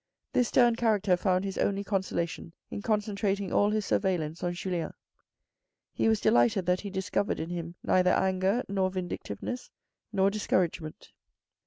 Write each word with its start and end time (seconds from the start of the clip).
This 0.33 0.47
stern 0.47 0.75
character 0.75 1.15
found 1.15 1.45
his 1.45 1.59
only 1.59 1.83
consolation 1.83 2.53
in 2.71 2.81
concentrating 2.81 3.53
all 3.53 3.69
his 3.69 3.85
surveillance 3.85 4.41
on 4.43 4.53
Julien. 4.53 4.95
He 5.93 6.09
was 6.09 6.19
delighted 6.19 6.65
that 6.65 6.81
he 6.81 6.89
discovered 6.89 7.39
in 7.39 7.51
him 7.51 7.75
neither 7.83 8.09
anger, 8.09 8.63
nor 8.67 8.89
vindictiveness, 8.89 9.69
nor 10.11 10.31
discouragement. 10.31 11.11